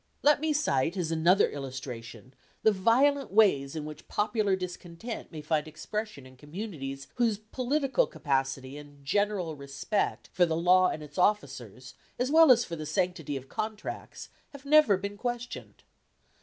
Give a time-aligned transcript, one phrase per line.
[0.23, 5.67] Let me cite as another illustration the violent ways in which popular discontent may find
[5.67, 11.93] expression in communities whose political capacity and general respect for the law and its officers,
[12.17, 15.83] as well as for the sanctity of contracts, have never been questioned.